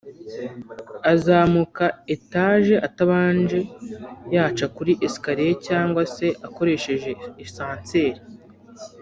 [1.13, 3.59] azamuka etaje atabanje
[4.35, 7.11] yaca kuri esikariye cyangwa se ngo akoresheje
[7.43, 8.19] esanseri